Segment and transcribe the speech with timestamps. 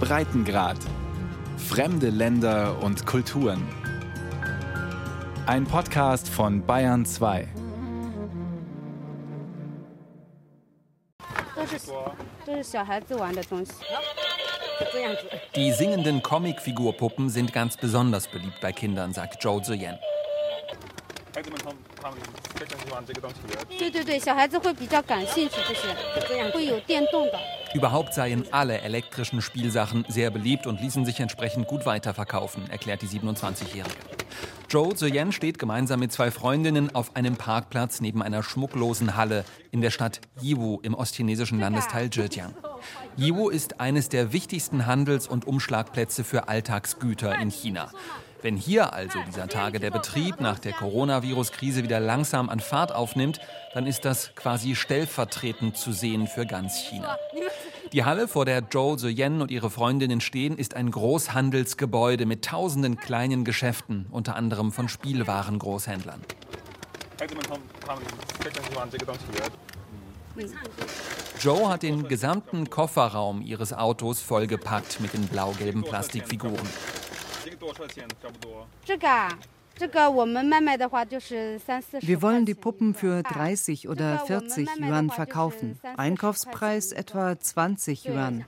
[0.00, 0.78] Breitengrad.
[1.56, 3.66] Fremde Länder und Kulturen.
[5.46, 7.48] Ein Podcast von Bayern 2.
[15.56, 19.98] Die singenden Comicfigurpuppen sind ganz besonders beliebt bei Kindern, sagt Zhou Ziyan.
[27.74, 33.06] Überhaupt seien alle elektrischen Spielsachen sehr beliebt und ließen sich entsprechend gut weiterverkaufen, erklärt die
[33.06, 33.94] 27-Jährige.
[34.68, 39.80] Joe Zoyen steht gemeinsam mit zwei Freundinnen auf einem Parkplatz neben einer schmucklosen Halle in
[39.80, 42.54] der Stadt Yiwu im ostchinesischen Landesteil Zhejiang.
[43.16, 47.90] Yiwu ist eines der wichtigsten Handels- und Umschlagplätze für Alltagsgüter in China.
[48.40, 53.40] Wenn hier also dieser Tage der Betrieb nach der Coronavirus-Krise wieder langsam an Fahrt aufnimmt,
[53.74, 57.16] dann ist das quasi stellvertretend zu sehen für ganz China.
[57.92, 62.96] Die Halle, vor der Zhou Ziyen und ihre Freundinnen stehen, ist ein Großhandelsgebäude mit tausenden
[62.96, 66.22] kleinen Geschäften, unter anderem von Spielwarengroßhändlern.
[71.40, 76.68] Joe hat den gesamten Kofferraum ihres Autos vollgepackt mit den blau-gelben Plastikfiguren.
[82.00, 85.78] Wir wollen die Puppen für 30 oder 40 Yuan verkaufen.
[85.96, 88.44] Einkaufspreis etwa 20 Yuan.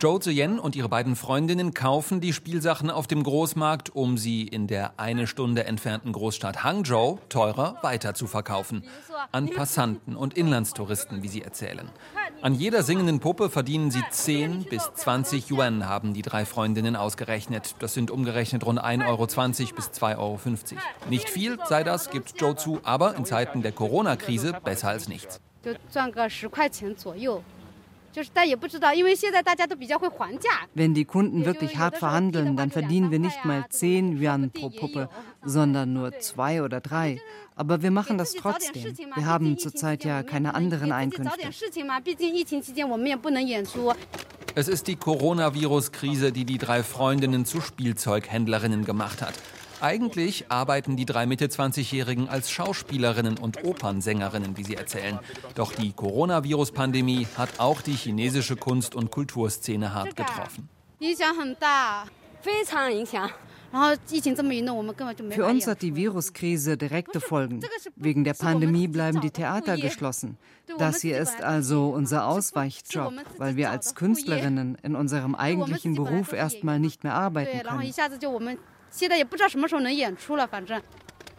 [0.00, 4.68] Zhou Ziyen und ihre beiden Freundinnen kaufen die Spielsachen auf dem Großmarkt, um sie in
[4.68, 8.84] der eine Stunde entfernten Großstadt Hangzhou teurer weiterzuverkaufen.
[9.32, 11.88] An Passanten und Inlandstouristen, wie sie erzählen.
[12.42, 17.74] An jeder singenden Puppe verdienen sie 10 bis 20 Yuan, haben die drei Freundinnen ausgerechnet.
[17.80, 19.26] Das sind umgerechnet rund 1,20 Euro
[19.74, 20.38] bis 2,50 Euro.
[21.10, 25.40] Nicht viel sei das, gibt Joe zu, aber in Zeiten der Corona-Krise besser als nichts.
[30.74, 35.08] Wenn die Kunden wirklich hart verhandeln, dann verdienen wir nicht mal 10 Yuan pro Puppe,
[35.44, 37.20] sondern nur zwei oder drei.
[37.54, 38.96] Aber wir machen das trotzdem.
[39.14, 41.38] Wir haben zurzeit ja keine anderen Einkünfte.
[44.54, 49.34] Es ist die Coronavirus-Krise, die die drei Freundinnen zu Spielzeughändlerinnen gemacht hat.
[49.80, 55.18] Eigentlich arbeiten die drei Mitte-20-Jährigen als Schauspielerinnen und Opernsängerinnen, wie sie erzählen.
[55.54, 60.68] Doch die Coronavirus-Pandemie hat auch die chinesische Kunst- und Kulturszene hart getroffen.
[65.30, 67.60] Für uns hat die Viruskrise direkte Folgen.
[67.96, 70.38] Wegen der Pandemie bleiben die Theater geschlossen.
[70.78, 76.80] Das hier ist also unser Ausweichjob, weil wir als Künstlerinnen in unserem eigentlichen Beruf erstmal
[76.80, 78.58] nicht mehr arbeiten können.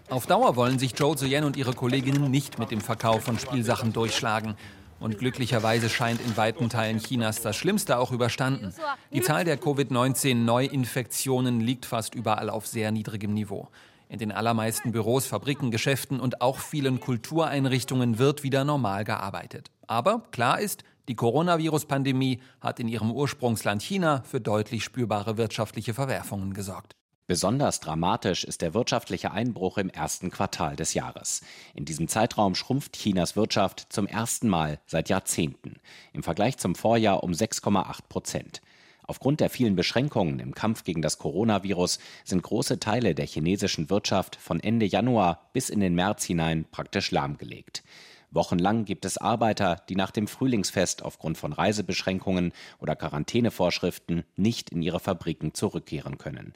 [0.10, 3.94] Auf Dauer wollen sich Zhou Ziyen und ihre Kolleginnen nicht mit dem Verkauf von Spielsachen
[3.94, 4.56] durchschlagen.
[5.00, 8.74] Und glücklicherweise scheint in weiten Teilen Chinas das Schlimmste auch überstanden.
[9.14, 13.70] Die Zahl der Covid-19-Neuinfektionen liegt fast überall auf sehr niedrigem Niveau.
[14.10, 19.70] In den allermeisten Büros, Fabriken, Geschäften und auch vielen Kultureinrichtungen wird wieder normal gearbeitet.
[19.86, 26.54] Aber klar ist, die Coronavirus-Pandemie hat in ihrem Ursprungsland China für deutlich spürbare wirtschaftliche Verwerfungen
[26.54, 26.96] gesorgt.
[27.30, 31.44] Besonders dramatisch ist der wirtschaftliche Einbruch im ersten Quartal des Jahres.
[31.76, 35.76] In diesem Zeitraum schrumpft Chinas Wirtschaft zum ersten Mal seit Jahrzehnten.
[36.12, 38.62] Im Vergleich zum Vorjahr um 6,8 Prozent.
[39.04, 44.36] Aufgrund der vielen Beschränkungen im Kampf gegen das Coronavirus sind große Teile der chinesischen Wirtschaft
[44.36, 47.84] von Ende Januar bis in den März hinein praktisch lahmgelegt.
[48.32, 54.82] Wochenlang gibt es Arbeiter, die nach dem Frühlingsfest aufgrund von Reisebeschränkungen oder Quarantänevorschriften nicht in
[54.82, 56.54] ihre Fabriken zurückkehren können.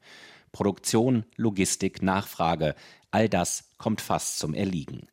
[0.53, 2.75] Produktion, Logistik, Nachfrage,
[3.12, 5.08] all das kommt fast zum Erliegen.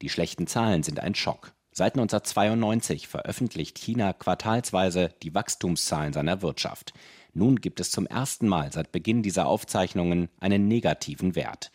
[0.00, 1.52] Die schlechten Zahlen sind ein Schock.
[1.72, 6.94] Seit 1992 veröffentlicht China quartalsweise die Wachstumszahlen seiner Wirtschaft.
[7.32, 11.72] Nun gibt es zum ersten Mal seit Beginn dieser Aufzeichnungen einen negativen Wert.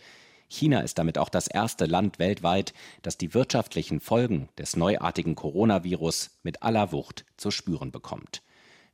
[0.47, 6.39] China ist damit auch das erste Land weltweit, das die wirtschaftlichen Folgen des neuartigen Coronavirus
[6.43, 8.41] mit aller Wucht zu spüren bekommt.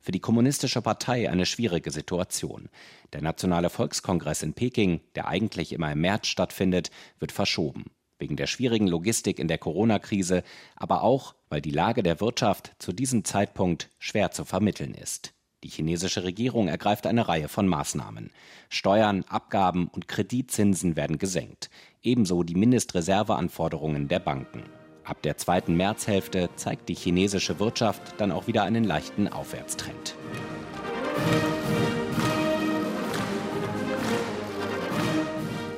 [0.06, 2.68] Für die Kommunistische Partei eine schwierige Situation.
[3.12, 7.86] Der Nationale Volkskongress in Peking, der eigentlich immer im März stattfindet, wird verschoben.
[8.20, 10.44] Wegen der schwierigen Logistik in der Corona-Krise,
[10.76, 15.34] aber auch, weil die Lage der Wirtschaft zu diesem Zeitpunkt schwer zu vermitteln ist.
[15.64, 18.30] Die chinesische Regierung ergreift eine Reihe von Maßnahmen.
[18.68, 21.68] Steuern, Abgaben und Kreditzinsen werden gesenkt,
[22.00, 24.62] ebenso die Mindestreserveanforderungen der Banken.
[25.06, 30.16] Ab der zweiten Märzhälfte zeigt die chinesische Wirtschaft dann auch wieder einen leichten Aufwärtstrend.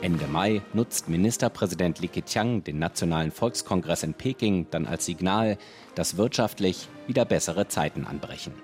[0.01, 5.59] Ende Mai nutzt Ministerpräsident Li Keqiang den Nationalen Volkskongress in Peking dann als Signal,
[5.95, 8.55] dass wirtschaftlich wieder bessere Zeiten anbrechen.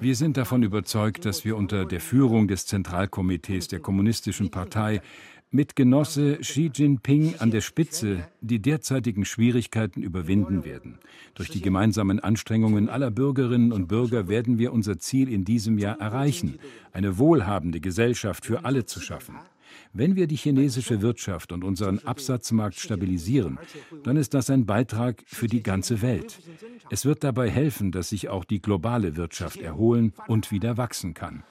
[0.00, 5.02] Wir sind davon überzeugt, dass wir unter der Führung des Zentralkomitees der Kommunistischen Partei
[5.52, 10.98] mit Genosse Xi Jinping an der Spitze die derzeitigen Schwierigkeiten überwinden werden.
[11.34, 15.98] Durch die gemeinsamen Anstrengungen aller Bürgerinnen und Bürger werden wir unser Ziel in diesem Jahr
[15.98, 16.58] erreichen,
[16.92, 19.36] eine wohlhabende Gesellschaft für alle zu schaffen.
[19.92, 23.58] Wenn wir die chinesische Wirtschaft und unseren Absatzmarkt stabilisieren,
[24.04, 26.38] dann ist das ein Beitrag für die ganze Welt.
[26.90, 31.42] Es wird dabei helfen, dass sich auch die globale Wirtschaft erholen und wieder wachsen kann.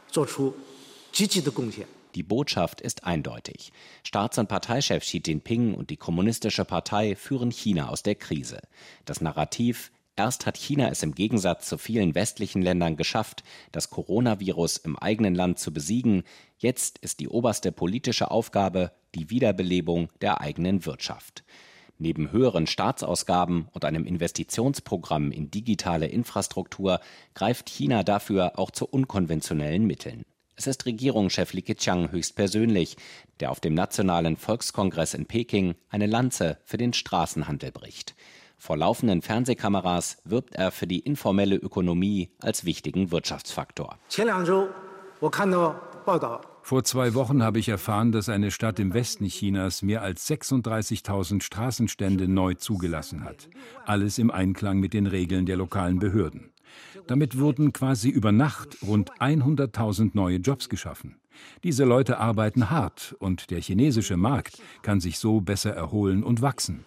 [2.15, 3.71] Die Botschaft ist eindeutig.
[4.03, 8.59] Staats- und Parteichef Xi Jinping und die Kommunistische Partei führen China aus der Krise.
[9.05, 13.41] Das Narrativ Erst hat China es im Gegensatz zu vielen westlichen Ländern geschafft,
[13.71, 16.23] das Coronavirus im eigenen Land zu besiegen.
[16.57, 21.45] Jetzt ist die oberste politische Aufgabe die Wiederbelebung der eigenen Wirtschaft.
[21.99, 26.99] Neben höheren Staatsausgaben und einem Investitionsprogramm in digitale Infrastruktur
[27.33, 30.25] greift China dafür auch zu unkonventionellen Mitteln.
[30.59, 32.97] Es ist Regierungschef Li Keqiang höchstpersönlich,
[33.39, 38.13] der auf dem Nationalen Volkskongress in Peking eine Lanze für den Straßenhandel bricht.
[38.57, 43.97] Vor laufenden Fernsehkameras wirbt er für die informelle Ökonomie als wichtigen Wirtschaftsfaktor.
[46.61, 51.41] Vor zwei Wochen habe ich erfahren, dass eine Stadt im Westen Chinas mehr als 36.000
[51.41, 53.47] Straßenstände neu zugelassen hat.
[53.85, 56.51] Alles im Einklang mit den Regeln der lokalen Behörden.
[57.07, 61.19] Damit wurden quasi über Nacht rund 100.000 neue Jobs geschaffen.
[61.63, 66.85] Diese Leute arbeiten hart und der chinesische Markt kann sich so besser erholen und wachsen.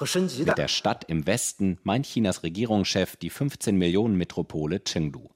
[0.00, 5.28] Mit der Stadt im Westen meint Chinas Regierungschef die 15 Millionen Metropole Chengdu.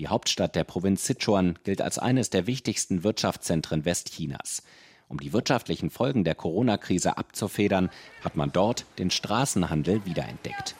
[0.00, 4.62] Die Hauptstadt der Provinz Sichuan gilt als eines der wichtigsten Wirtschaftszentren Westchinas.
[5.08, 7.90] Um die wirtschaftlichen Folgen der Corona-Krise abzufedern,
[8.24, 10.74] hat man dort den Straßenhandel wiederentdeckt.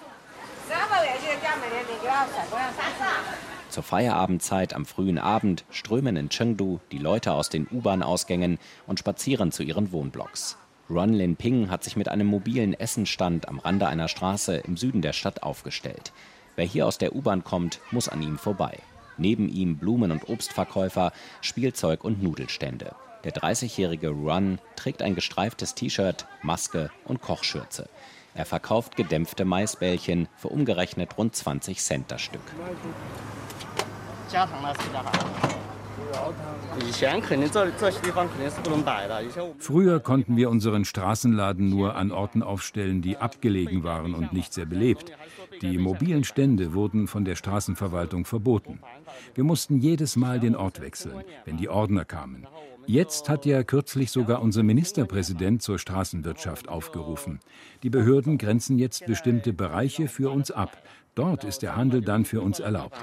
[3.69, 9.53] Zur Feierabendzeit am frühen Abend strömen in Chengdu die Leute aus den U-Bahn-Ausgängen und spazieren
[9.53, 10.57] zu ihren Wohnblocks.
[10.91, 15.03] Ron Lin Ping hat sich mit einem mobilen Essenstand am Rande einer Straße im Süden
[15.03, 16.13] der Stadt aufgestellt.
[16.57, 18.79] Wer hier aus der U-Bahn kommt, muss an ihm vorbei.
[19.17, 21.13] Neben ihm Blumen- und Obstverkäufer,
[21.43, 22.97] Spielzeug- und Nudelstände.
[23.23, 27.89] Der 30-jährige Run trägt ein gestreiftes T-Shirt, Maske und Kochschürze.
[28.35, 32.41] Er verkauft gedämpfte Maisbällchen für umgerechnet rund 20 Cent das Stück.
[39.59, 44.67] Früher konnten wir unseren Straßenladen nur an Orten aufstellen, die abgelegen waren und nicht sehr
[44.67, 45.13] belebt.
[45.63, 48.81] Die mobilen Stände wurden von der Straßenverwaltung verboten.
[49.35, 52.47] Wir mussten jedes Mal den Ort wechseln, wenn die Ordner kamen.
[52.87, 57.41] Jetzt hat ja kürzlich sogar unser Ministerpräsident zur Straßenwirtschaft aufgerufen.
[57.83, 60.83] Die Behörden grenzen jetzt bestimmte Bereiche für uns ab.
[61.15, 62.99] Dort ist der Handel dann für uns erlaubt.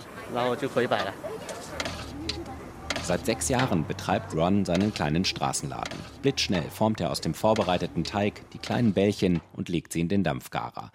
[3.04, 5.98] Seit sechs Jahren betreibt Ron seinen kleinen Straßenladen.
[6.22, 10.26] Blitzschnell formt er aus dem vorbereiteten Teig die kleinen Bällchen und legt sie in den
[10.26, 10.92] Dampfgarer.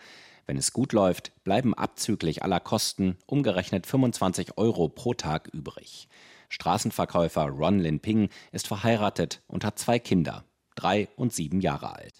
[0.47, 6.09] Wenn es gut läuft, bleiben abzüglich aller Kosten umgerechnet 25 Euro pro Tag übrig.
[6.53, 10.45] Straßenverkäufer Ron Lin Ping ist verheiratet und hat zwei Kinder,
[10.75, 12.13] drei und sieben Jahre alt.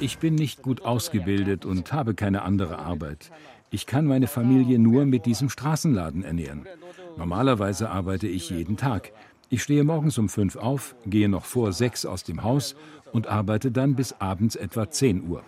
[0.00, 3.30] Ich bin nicht gut ausgebildet und habe keine andere Arbeit.
[3.70, 6.66] Ich kann meine Familie nur mit diesem Straßenladen ernähren.
[7.16, 9.12] Normalerweise arbeite ich jeden Tag.
[9.48, 12.74] Ich stehe morgens um fünf auf, gehe noch vor sechs aus dem Haus
[13.12, 15.44] und arbeite dann bis abends etwa 10 Uhr.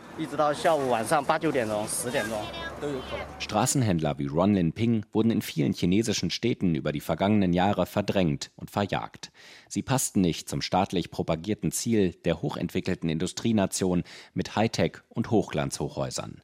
[3.40, 8.52] Straßenhändler wie Ron Lin Ping wurden in vielen chinesischen Städten über die vergangenen Jahre verdrängt
[8.54, 9.32] und verjagt.
[9.68, 16.40] Sie passten nicht zum staatlich propagierten Ziel der hochentwickelten Industrienation mit Hightech und Hochglanzhochhäusern.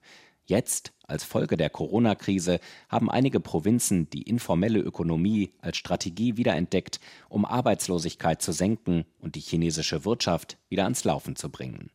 [0.47, 2.61] Jetzt, als Folge der Corona-Krise,
[2.91, 9.41] haben einige Provinzen die informelle Ökonomie als Strategie wiederentdeckt, um Arbeitslosigkeit zu senken und die
[9.41, 11.91] chinesische Wirtschaft wieder ans Laufen zu bringen.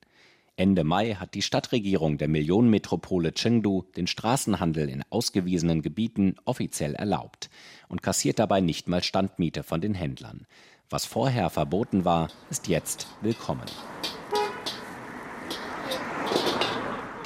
[0.56, 7.50] Ende Mai hat die Stadtregierung der Millionenmetropole Chengdu den Straßenhandel in ausgewiesenen Gebieten offiziell erlaubt
[7.88, 10.48] und kassiert dabei nicht mal Standmiete von den Händlern.
[10.90, 13.68] Was vorher verboten war, ist jetzt willkommen.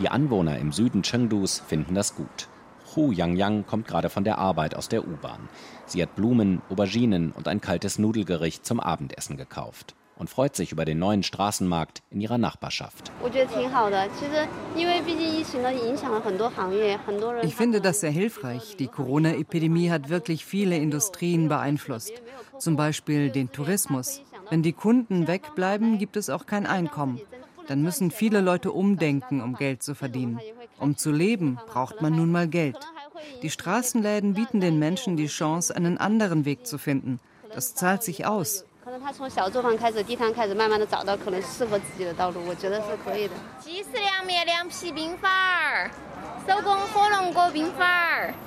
[0.03, 2.49] Die Anwohner im Süden Chengdus finden das gut.
[2.93, 5.47] Hu Yangyang kommt gerade von der Arbeit aus der U-Bahn.
[5.85, 9.95] Sie hat Blumen, Auberginen und ein kaltes Nudelgericht zum Abendessen gekauft.
[10.15, 13.11] und freut sich über den neuen Straßenmarkt in ihrer Nachbarschaft.
[17.41, 18.75] Ich finde das sehr hilfreich.
[18.77, 22.13] Die Corona-Epidemie hat wirklich viele Industrien beeinflusst,
[22.59, 24.21] zum Beispiel den Tourismus.
[24.49, 27.19] Wenn die Kunden wegbleiben, gibt es auch kein Einkommen.
[27.67, 30.39] Dann müssen viele Leute umdenken, um Geld zu verdienen.
[30.79, 32.77] Um zu leben, braucht man nun mal Geld.
[33.41, 37.19] Die Straßenläden bieten den Menschen die Chance, einen anderen Weg zu finden.
[37.53, 38.65] Das zahlt sich aus.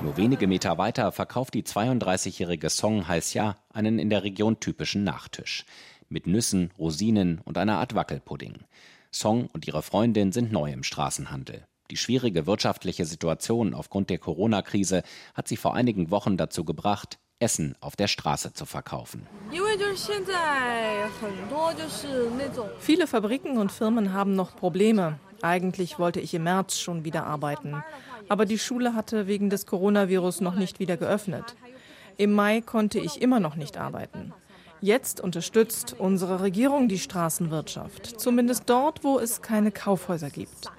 [0.03, 5.65] Nur wenige Meter weiter verkauft die 32-jährige Song Haisya einen in der Region typischen Nachtisch.
[6.11, 8.59] Mit Nüssen, Rosinen und einer Art Wackelpudding.
[9.17, 11.65] Song und ihre Freundin sind neu im Straßenhandel.
[11.91, 15.03] Die schwierige wirtschaftliche Situation aufgrund der Corona-Krise
[15.35, 19.27] hat sie vor einigen Wochen dazu gebracht, Essen auf der Straße zu verkaufen.
[22.79, 25.19] Viele Fabriken und Firmen haben noch Probleme.
[25.43, 27.83] Eigentlich wollte ich im März schon wieder arbeiten.
[28.29, 31.57] Aber die Schule hatte wegen des Coronavirus noch nicht wieder geöffnet.
[32.17, 34.33] Im Mai konnte ich immer noch nicht arbeiten.
[34.87, 40.71] Jetzt unterstützt unsere Regierung die Straßenwirtschaft, zumindest dort, wo es keine Kaufhäuser gibt.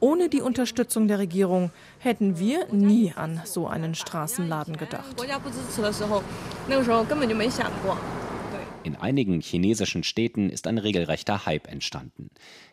[0.00, 5.14] Ohne die Unterstützung der Regierung hätten wir nie an so einen Straßenladen gedacht.
[8.82, 12.30] In einigen chinesischen Städten ist ein regelrechter Hype entstanden.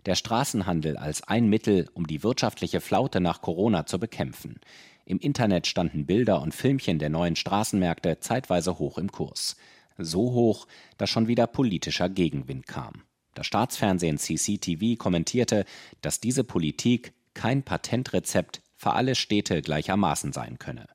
[0.08, 4.60] Der Straßenhandel als ein Mittel, um die wirtschaftliche Flaute nach Corona zu bekämpfen.
[5.06, 9.56] Im Internet standen Bilder und Filmchen der neuen Straßenmärkte zeitweise hoch im Kurs.
[9.98, 13.04] So hoch, dass schon wieder politischer Gegenwind kam.
[13.34, 15.66] Das Staatsfernsehen CCTV kommentierte,
[16.02, 20.88] dass diese Politik kein Patentrezept für alle Städte gleichermaßen sein könne.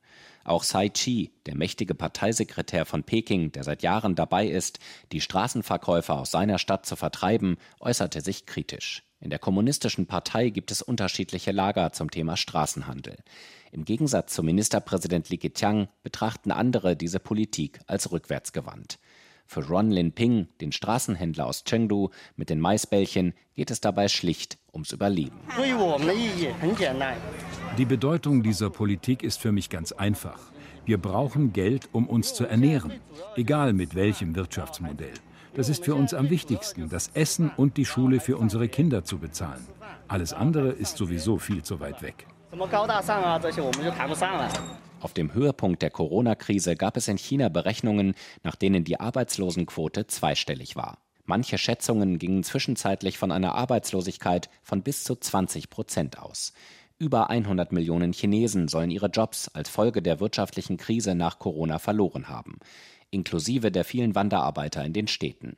[0.45, 4.79] Auch Sai Chi, der mächtige Parteisekretär von Peking, der seit Jahren dabei ist,
[5.11, 9.03] die Straßenverkäufer aus seiner Stadt zu vertreiben, äußerte sich kritisch.
[9.21, 13.17] In der kommunistischen Partei gibt es unterschiedliche Lager zum Thema Straßenhandel.
[13.71, 18.97] Im Gegensatz zu Ministerpräsident Li Keqiang betrachten andere diese Politik als rückwärtsgewandt.
[19.45, 24.57] Für Ron Lin Ping, den Straßenhändler aus Chengdu mit den Maisbällchen, geht es dabei schlicht
[24.73, 25.37] ums Überleben.
[27.77, 30.39] Die Bedeutung dieser Politik ist für mich ganz einfach.
[30.85, 32.93] Wir brauchen Geld, um uns zu ernähren,
[33.35, 35.13] egal mit welchem Wirtschaftsmodell.
[35.55, 39.17] Das ist für uns am wichtigsten, das Essen und die Schule für unsere Kinder zu
[39.17, 39.65] bezahlen.
[40.07, 42.27] Alles andere ist sowieso viel zu weit weg.
[45.01, 50.75] Auf dem Höhepunkt der Corona-Krise gab es in China Berechnungen, nach denen die Arbeitslosenquote zweistellig
[50.75, 50.99] war.
[51.25, 56.53] Manche Schätzungen gingen zwischenzeitlich von einer Arbeitslosigkeit von bis zu 20 Prozent aus.
[56.97, 62.27] Über 100 Millionen Chinesen sollen ihre Jobs als Folge der wirtschaftlichen Krise nach Corona verloren
[62.27, 62.57] haben,
[63.11, 65.57] inklusive der vielen Wanderarbeiter in den Städten.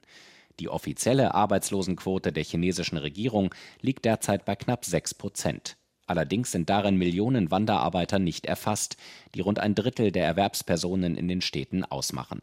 [0.60, 5.78] Die offizielle Arbeitslosenquote der chinesischen Regierung liegt derzeit bei knapp 6 Prozent.
[6.08, 8.98] Allerdings sind darin Millionen Wanderarbeiter nicht erfasst,
[9.34, 12.42] die rund ein Drittel der Erwerbspersonen in den Städten ausmachen.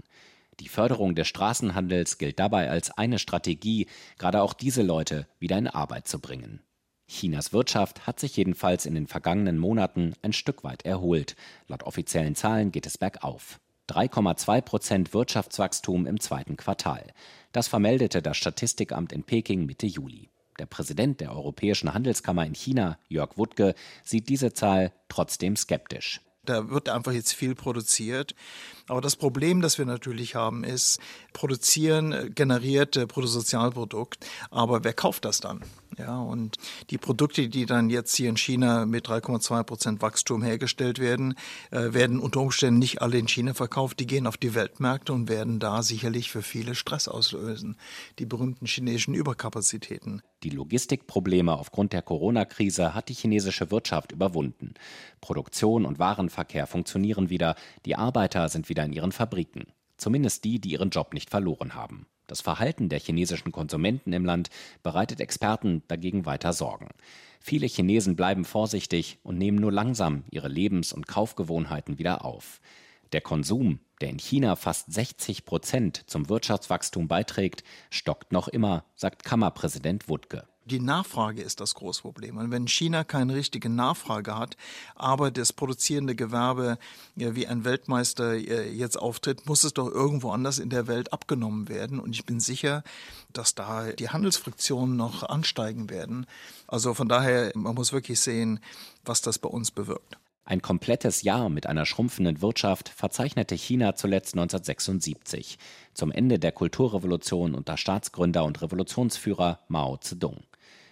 [0.60, 3.86] Die Förderung des Straßenhandels gilt dabei als eine Strategie,
[4.18, 6.60] gerade auch diese Leute wieder in Arbeit zu bringen.
[7.08, 11.36] Chinas Wirtschaft hat sich jedenfalls in den vergangenen Monaten ein Stück weit erholt.
[11.66, 13.60] Laut offiziellen Zahlen geht es bergauf.
[13.88, 17.12] 3,2 Prozent Wirtschaftswachstum im zweiten Quartal.
[17.52, 20.30] Das vermeldete das Statistikamt in Peking Mitte Juli.
[20.58, 26.20] Der Präsident der Europäischen Handelskammer in China, Jörg Wuttke, sieht diese Zahl trotzdem skeptisch.
[26.44, 28.34] Da wird einfach jetzt viel produziert.
[28.88, 30.98] Aber das Problem, das wir natürlich haben, ist,
[31.32, 34.26] produzieren generiert Bruttosozialprodukt.
[34.50, 35.62] Aber wer kauft das dann?
[35.98, 36.56] Ja, und
[36.90, 41.34] die Produkte, die dann jetzt hier in China mit 3,2 Prozent Wachstum hergestellt werden,
[41.72, 43.98] äh, werden unter Umständen nicht alle in China verkauft.
[43.98, 47.76] Die gehen auf die Weltmärkte und werden da sicherlich für viele Stress auslösen.
[48.20, 50.22] Die berühmten chinesischen Überkapazitäten.
[50.44, 54.74] Die Logistikprobleme aufgrund der Corona-Krise hat die chinesische Wirtschaft überwunden.
[55.20, 57.56] Produktion und Warenverkehr funktionieren wieder.
[57.86, 59.66] Die Arbeiter sind wieder in ihren Fabriken.
[59.96, 62.06] Zumindest die, die ihren Job nicht verloren haben.
[62.26, 64.50] Das Verhalten der chinesischen Konsumenten im Land
[64.82, 66.88] bereitet Experten dagegen weiter Sorgen.
[67.40, 72.60] Viele Chinesen bleiben vorsichtig und nehmen nur langsam ihre Lebens- und Kaufgewohnheiten wieder auf.
[73.12, 79.24] Der Konsum, der in China fast 60 Prozent zum Wirtschaftswachstum beiträgt, stockt noch immer, sagt
[79.24, 82.36] Kammerpräsident Wuttke die Nachfrage ist das große Problem.
[82.36, 84.56] Und wenn China keine richtige Nachfrage hat,
[84.94, 86.78] aber das produzierende Gewerbe
[87.16, 91.12] ja, wie ein Weltmeister äh, jetzt auftritt, muss es doch irgendwo anders in der Welt
[91.12, 91.98] abgenommen werden.
[91.98, 92.84] Und ich bin sicher,
[93.32, 96.26] dass da die Handelsfriktionen noch ansteigen werden.
[96.66, 98.60] Also von daher, man muss wirklich sehen,
[99.04, 100.18] was das bei uns bewirkt.
[100.48, 105.58] Ein komplettes Jahr mit einer schrumpfenden Wirtschaft verzeichnete China zuletzt 1976,
[105.92, 110.47] zum Ende der Kulturrevolution unter Staatsgründer und Revolutionsführer Mao Zedong.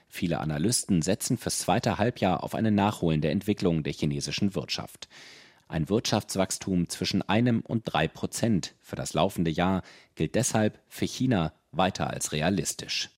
[0.08, 5.08] Viele Analysten setzen fürs zweite Halbjahr auf eine nachholende Entwicklung der chinesischen Wirtschaft.
[5.68, 9.82] Ein Wirtschaftswachstum zwischen einem und drei Prozent für das laufende Jahr
[10.14, 13.10] gilt deshalb für China weiter als realistisch.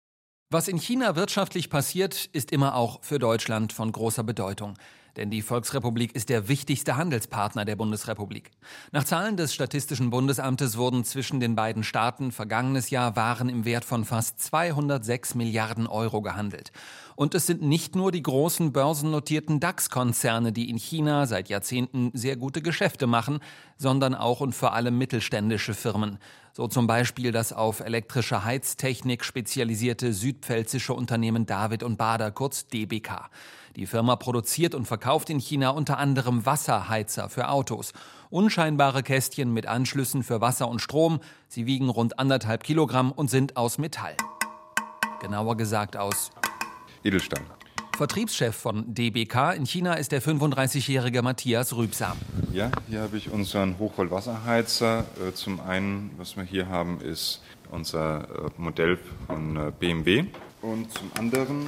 [0.50, 4.78] Was in China wirtschaftlich passiert, ist immer auch für Deutschland von großer Bedeutung.
[5.18, 8.52] Denn die Volksrepublik ist der wichtigste Handelspartner der Bundesrepublik.
[8.92, 13.84] Nach Zahlen des Statistischen Bundesamtes wurden zwischen den beiden Staaten vergangenes Jahr Waren im Wert
[13.84, 16.70] von fast 206 Milliarden Euro gehandelt.
[17.16, 22.36] Und es sind nicht nur die großen börsennotierten DAX-Konzerne, die in China seit Jahrzehnten sehr
[22.36, 23.40] gute Geschäfte machen,
[23.76, 26.18] sondern auch und vor allem mittelständische Firmen.
[26.52, 33.30] So zum Beispiel das auf elektrische Heiztechnik spezialisierte südpfälzische Unternehmen David und Bader, kurz DBK.
[33.76, 37.92] Die Firma produziert und verkauft in China unter anderem Wasserheizer für Autos.
[38.30, 41.20] Unscheinbare Kästchen mit Anschlüssen für Wasser und Strom.
[41.48, 44.16] Sie wiegen rund anderthalb Kilogramm und sind aus Metall.
[45.20, 46.30] Genauer gesagt aus
[47.02, 47.42] Edelstahl.
[47.98, 52.16] Vertriebschef von DBK in China ist der 35-jährige Matthias Rübsam.
[52.52, 55.04] Ja, hier habe ich unseren Hochvolt-Wasserheizer.
[55.20, 60.26] Äh, zum einen, was wir hier haben, ist unser äh, Modell von äh, BMW.
[60.62, 61.66] Und zum anderen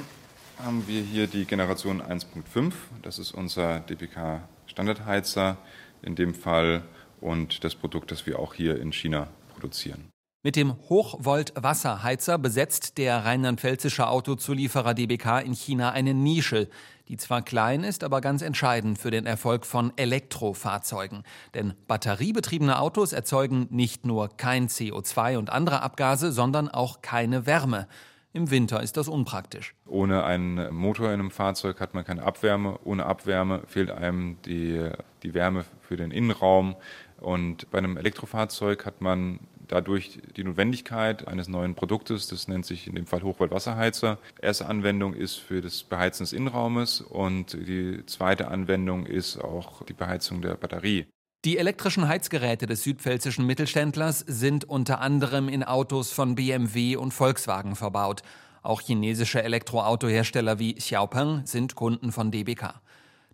[0.63, 2.73] haben wir hier die Generation 1.5.
[3.01, 5.57] Das ist unser DPK Standardheizer
[6.01, 6.83] in dem Fall
[7.19, 10.09] und das Produkt, das wir auch hier in China produzieren.
[10.43, 16.67] Mit dem Hochvolt-Wasserheizer besetzt der rheinland-pfälzische Autozulieferer DBK in China eine Nische,
[17.09, 21.23] die zwar klein ist, aber ganz entscheidend für den Erfolg von Elektrofahrzeugen.
[21.53, 27.87] Denn batteriebetriebene Autos erzeugen nicht nur kein CO2 und andere Abgase, sondern auch keine Wärme.
[28.33, 29.75] Im Winter ist das unpraktisch.
[29.85, 32.79] Ohne einen Motor in einem Fahrzeug hat man keine Abwärme.
[32.85, 34.89] Ohne Abwärme fehlt einem die,
[35.23, 36.75] die Wärme für den Innenraum.
[37.19, 42.87] Und bei einem Elektrofahrzeug hat man dadurch die Notwendigkeit eines neuen Produktes, das nennt sich
[42.87, 44.17] in dem Fall Hochvolt-Wasserheizer.
[44.41, 49.93] Erste Anwendung ist für das Beheizen des Innenraumes und die zweite Anwendung ist auch die
[49.93, 51.05] Beheizung der Batterie.
[51.43, 57.75] Die elektrischen Heizgeräte des südpfälzischen Mittelständlers sind unter anderem in Autos von BMW und Volkswagen
[57.75, 58.21] verbaut.
[58.61, 62.79] Auch chinesische Elektroautohersteller wie Xiaopeng sind Kunden von DBK.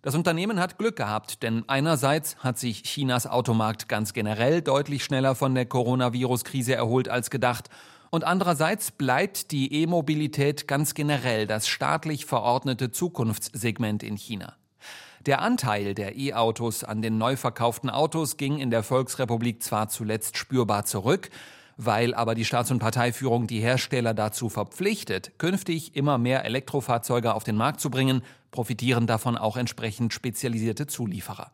[0.00, 5.34] Das Unternehmen hat Glück gehabt, denn einerseits hat sich Chinas Automarkt ganz generell deutlich schneller
[5.34, 7.68] von der Coronavirus-Krise erholt als gedacht
[8.08, 14.56] und andererseits bleibt die E-Mobilität ganz generell das staatlich verordnete Zukunftssegment in China.
[15.26, 20.36] Der Anteil der E-Autos an den neu verkauften Autos ging in der Volksrepublik zwar zuletzt
[20.36, 21.30] spürbar zurück,
[21.76, 27.44] weil aber die Staats- und Parteiführung die Hersteller dazu verpflichtet, künftig immer mehr Elektrofahrzeuge auf
[27.44, 31.52] den Markt zu bringen, profitieren davon auch entsprechend spezialisierte Zulieferer.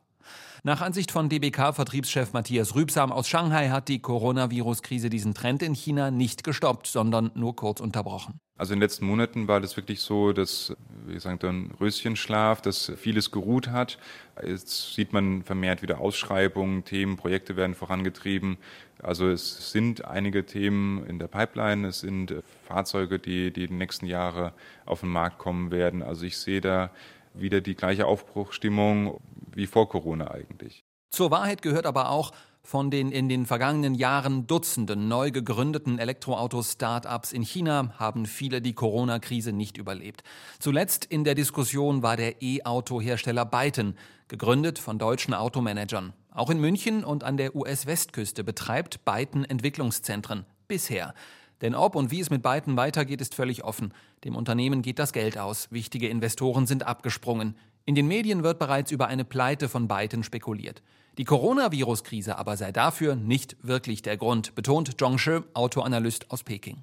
[0.66, 6.10] Nach Ansicht von DBK-Vertriebschef Matthias Rübsam aus Shanghai hat die Coronavirus-Krise diesen Trend in China
[6.10, 8.40] nicht gestoppt, sondern nur kurz unterbrochen.
[8.56, 10.74] Also in den letzten Monaten war das wirklich so, dass,
[11.04, 13.98] wie gesagt, ein Röschenschlaf, dass vieles geruht hat.
[14.42, 18.56] Jetzt sieht man vermehrt wieder Ausschreibungen, Themen, Projekte werden vorangetrieben.
[19.02, 23.78] Also es sind einige Themen in der Pipeline, es sind Fahrzeuge, die, die in den
[23.78, 24.52] nächsten Jahren
[24.86, 26.02] auf den Markt kommen werden.
[26.02, 26.90] Also ich sehe da
[27.34, 29.20] wieder die gleiche Aufbruchstimmung
[29.52, 30.84] wie vor Corona eigentlich.
[31.10, 32.32] Zur Wahrheit gehört aber auch,
[32.66, 38.72] von den in den vergangenen Jahren Dutzenden neu gegründeten Elektroauto-Startups in China haben viele die
[38.72, 40.22] Corona-Krise nicht überlebt.
[40.58, 43.96] Zuletzt in der Diskussion war der E-Auto-Hersteller Byton,
[44.28, 46.14] gegründet von deutschen Automanagern.
[46.32, 50.46] Auch in München und an der US-Westküste betreibt Byton Entwicklungszentren.
[50.66, 51.12] Bisher.
[51.60, 53.92] Denn ob und wie es mit Byton weitergeht, ist völlig offen.
[54.24, 55.70] Dem Unternehmen geht das Geld aus.
[55.70, 57.56] Wichtige Investoren sind abgesprungen.
[57.84, 60.82] In den Medien wird bereits über eine Pleite von Byton spekuliert.
[61.18, 66.82] Die Coronavirus-Krise aber sei dafür nicht wirklich der Grund, betont Zhong Shi, Autoanalyst aus Peking.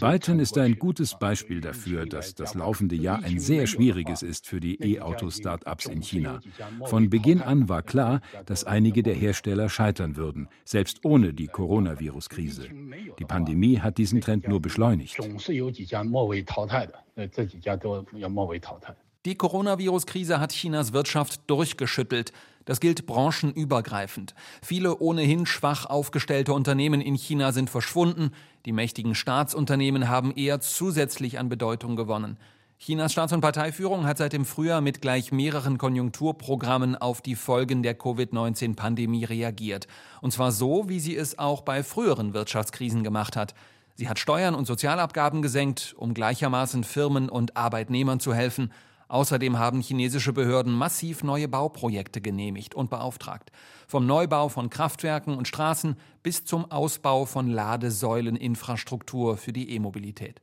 [0.00, 4.60] Byton ist ein gutes Beispiel dafür, dass das laufende Jahr ein sehr schwieriges ist für
[4.60, 6.40] die E-Auto-Startups in China.
[6.84, 12.68] Von Beginn an war klar, dass einige der Hersteller scheitern würden, selbst ohne die Coronavirus-Krise.
[13.18, 15.16] Die Pandemie hat diesen Trend nur beschleunigt.
[19.28, 22.32] Die Coronavirus-Krise hat Chinas Wirtschaft durchgeschüttelt.
[22.64, 24.34] Das gilt branchenübergreifend.
[24.62, 28.30] Viele ohnehin schwach aufgestellte Unternehmen in China sind verschwunden.
[28.64, 32.38] Die mächtigen Staatsunternehmen haben eher zusätzlich an Bedeutung gewonnen.
[32.78, 37.82] Chinas Staats- und Parteiführung hat seit dem Frühjahr mit gleich mehreren Konjunkturprogrammen auf die Folgen
[37.82, 39.88] der Covid-19-Pandemie reagiert.
[40.22, 43.54] Und zwar so, wie sie es auch bei früheren Wirtschaftskrisen gemacht hat.
[43.94, 48.72] Sie hat Steuern und Sozialabgaben gesenkt, um gleichermaßen Firmen und Arbeitnehmern zu helfen.
[49.08, 53.50] Außerdem haben chinesische Behörden massiv neue Bauprojekte genehmigt und beauftragt.
[53.86, 60.42] Vom Neubau von Kraftwerken und Straßen bis zum Ausbau von Ladesäuleninfrastruktur für die E-Mobilität.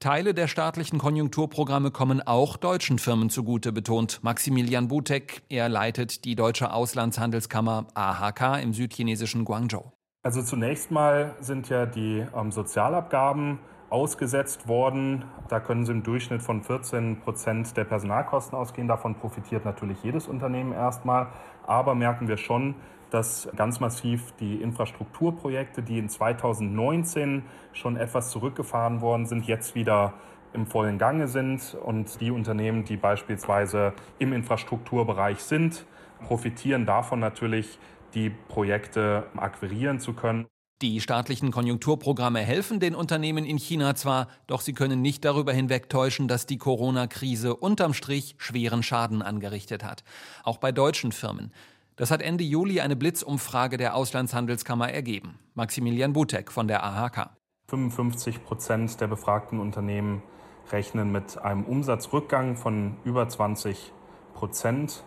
[0.00, 5.42] Teile der staatlichen Konjunkturprogramme kommen auch deutschen Firmen zugute, betont Maximilian Butek.
[5.48, 9.90] Er leitet die deutsche Auslandshandelskammer AHK im südchinesischen Guangzhou.
[10.22, 13.58] Also zunächst mal sind ja die ähm, Sozialabgaben
[13.90, 15.24] ausgesetzt worden.
[15.48, 18.88] Da können Sie im Durchschnitt von 14 Prozent der Personalkosten ausgehen.
[18.88, 21.28] Davon profitiert natürlich jedes Unternehmen erstmal.
[21.66, 22.74] Aber merken wir schon,
[23.10, 30.14] dass ganz massiv die Infrastrukturprojekte, die in 2019 schon etwas zurückgefahren worden sind, jetzt wieder
[30.52, 31.76] im vollen Gange sind.
[31.82, 35.86] Und die Unternehmen, die beispielsweise im Infrastrukturbereich sind,
[36.26, 37.78] profitieren davon natürlich,
[38.14, 40.46] die Projekte akquirieren zu können.
[40.80, 46.28] Die staatlichen Konjunkturprogramme helfen den Unternehmen in China zwar, doch sie können nicht darüber hinwegtäuschen,
[46.28, 50.04] dass die Corona-Krise unterm Strich schweren Schaden angerichtet hat.
[50.44, 51.52] Auch bei deutschen Firmen.
[51.96, 55.40] Das hat Ende Juli eine Blitzumfrage der Auslandshandelskammer ergeben.
[55.54, 57.30] Maximilian Butek von der AHK.
[57.66, 60.22] 55 Prozent der befragten Unternehmen
[60.70, 63.92] rechnen mit einem Umsatzrückgang von über 20
[64.32, 65.02] Prozent.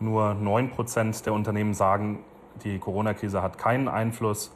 [0.00, 2.24] Nur 9 Prozent der Unternehmen sagen,
[2.64, 4.52] die Corona-Krise hat keinen Einfluss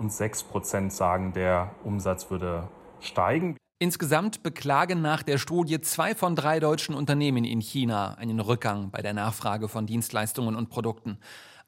[0.00, 2.68] und 6 Prozent sagen, der Umsatz würde
[3.00, 3.56] steigen.
[3.78, 9.02] Insgesamt beklagen nach der Studie zwei von drei deutschen Unternehmen in China einen Rückgang bei
[9.02, 11.18] der Nachfrage von Dienstleistungen und Produkten.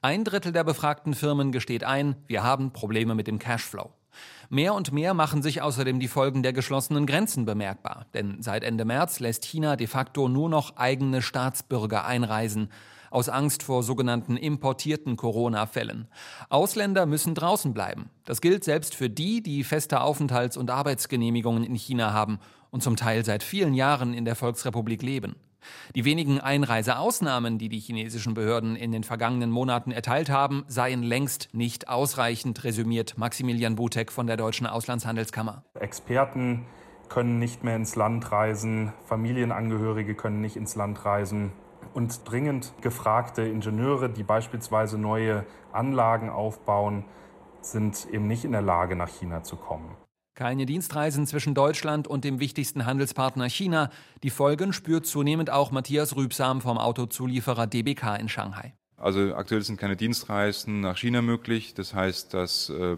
[0.00, 3.92] Ein Drittel der befragten Firmen gesteht ein, wir haben Probleme mit dem Cashflow.
[4.50, 8.84] Mehr und mehr machen sich außerdem die Folgen der geschlossenen Grenzen bemerkbar, denn seit Ende
[8.84, 12.68] März lässt China de facto nur noch eigene Staatsbürger einreisen
[13.12, 16.08] aus Angst vor sogenannten importierten Corona-Fällen.
[16.48, 18.10] Ausländer müssen draußen bleiben.
[18.24, 22.38] Das gilt selbst für die, die feste Aufenthalts- und Arbeitsgenehmigungen in China haben
[22.70, 25.36] und zum Teil seit vielen Jahren in der Volksrepublik leben.
[25.94, 31.50] Die wenigen Einreiseausnahmen, die die chinesischen Behörden in den vergangenen Monaten erteilt haben, seien längst
[31.52, 35.64] nicht ausreichend, resümiert Maximilian Butek von der Deutschen Auslandshandelskammer.
[35.74, 36.66] Experten
[37.08, 41.52] können nicht mehr ins Land reisen, Familienangehörige können nicht ins Land reisen
[41.94, 47.04] und dringend gefragte Ingenieure, die beispielsweise neue Anlagen aufbauen,
[47.60, 49.96] sind eben nicht in der Lage, nach China zu kommen.
[50.34, 53.90] Keine Dienstreisen zwischen Deutschland und dem wichtigsten Handelspartner China.
[54.22, 58.74] Die Folgen spürt zunehmend auch Matthias Rübsam vom Autozulieferer DBK in Shanghai.
[58.96, 61.74] Also aktuell sind keine Dienstreisen nach China möglich.
[61.74, 62.96] Das heißt, dass äh,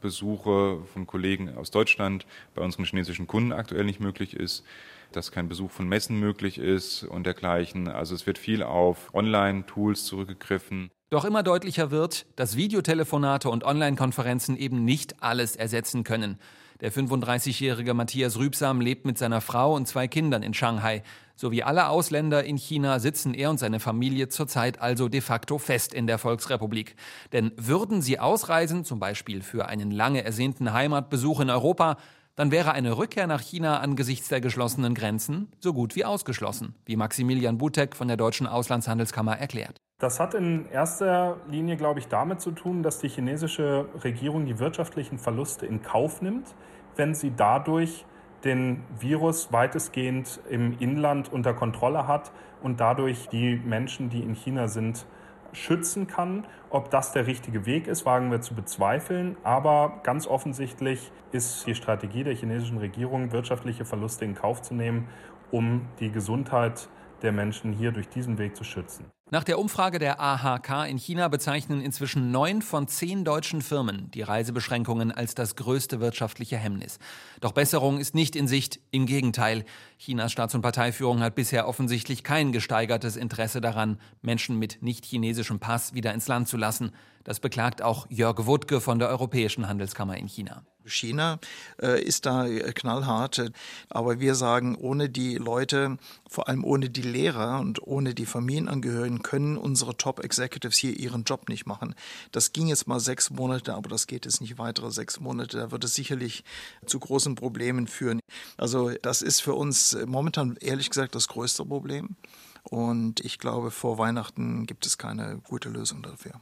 [0.00, 4.64] Besuche von Kollegen aus Deutschland bei unseren chinesischen Kunden aktuell nicht möglich ist
[5.12, 7.88] dass kein Besuch von Messen möglich ist und dergleichen.
[7.88, 10.90] Also es wird viel auf Online-Tools zurückgegriffen.
[11.10, 16.38] Doch immer deutlicher wird, dass Videotelefonate und Online-Konferenzen eben nicht alles ersetzen können.
[16.80, 21.02] Der 35-jährige Matthias Rübsam lebt mit seiner Frau und zwei Kindern in Shanghai.
[21.36, 25.58] So wie alle Ausländer in China sitzen er und seine Familie zurzeit also de facto
[25.58, 26.96] fest in der Volksrepublik.
[27.32, 31.98] Denn würden sie ausreisen, zum Beispiel für einen lange ersehnten Heimatbesuch in Europa,
[32.36, 36.96] dann wäre eine Rückkehr nach China angesichts der geschlossenen Grenzen so gut wie ausgeschlossen, wie
[36.96, 39.76] Maximilian Butek von der Deutschen Auslandshandelskammer erklärt.
[39.98, 44.58] Das hat in erster Linie, glaube ich, damit zu tun, dass die chinesische Regierung die
[44.58, 46.54] wirtschaftlichen Verluste in Kauf nimmt,
[46.96, 48.06] wenn sie dadurch
[48.44, 54.68] den Virus weitestgehend im Inland unter Kontrolle hat und dadurch die Menschen, die in China
[54.68, 55.04] sind,
[55.52, 56.46] schützen kann.
[56.70, 59.36] Ob das der richtige Weg ist, wagen wir zu bezweifeln.
[59.42, 65.08] Aber ganz offensichtlich ist die Strategie der chinesischen Regierung, wirtschaftliche Verluste in Kauf zu nehmen,
[65.50, 66.88] um die Gesundheit
[67.22, 69.10] der Menschen hier durch diesen Weg zu schützen.
[69.32, 74.22] Nach der Umfrage der AHK in China bezeichnen inzwischen neun von zehn deutschen Firmen die
[74.22, 76.98] Reisebeschränkungen als das größte wirtschaftliche Hemmnis.
[77.40, 79.64] Doch Besserung ist nicht in Sicht, im Gegenteil.
[79.98, 85.60] Chinas Staats- und Parteiführung hat bisher offensichtlich kein gesteigertes Interesse daran, Menschen mit nicht chinesischem
[85.60, 86.90] Pass wieder ins Land zu lassen.
[87.22, 90.64] Das beklagt auch Jörg Wuttke von der Europäischen Handelskammer in China.
[90.84, 91.38] China
[91.80, 93.52] äh, ist da äh, knallhart.
[93.88, 99.22] Aber wir sagen, ohne die Leute, vor allem ohne die Lehrer und ohne die Familienangehörigen,
[99.22, 101.94] können unsere Top-Executives hier ihren Job nicht machen.
[102.32, 105.56] Das ging jetzt mal sechs Monate, aber das geht jetzt nicht weitere sechs Monate.
[105.56, 106.44] Da wird es sicherlich
[106.86, 108.20] zu großen Problemen führen.
[108.56, 112.16] Also das ist für uns momentan ehrlich gesagt das größte Problem.
[112.62, 116.40] Und ich glaube, vor Weihnachten gibt es keine gute Lösung dafür.